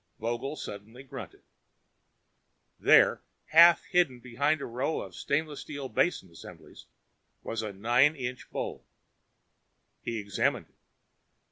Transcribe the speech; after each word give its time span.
Vogel 0.19 0.55
suddenly 0.55 1.03
grunted. 1.03 1.43
There, 2.79 3.21
half 3.49 3.83
hidden 3.83 4.19
behind 4.19 4.59
a 4.59 4.65
row 4.65 4.99
of 4.99 5.13
stainless 5.13 5.59
steel 5.59 5.89
basin 5.89 6.31
assemblies, 6.31 6.87
was 7.43 7.61
a 7.61 7.71
nine 7.71 8.15
inch 8.15 8.49
bowl. 8.49 8.83
He 10.01 10.17
examined 10.17 10.69
it. 10.69 10.75